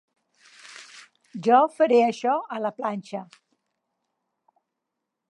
[1.47, 3.21] Jo faré això a la planxa.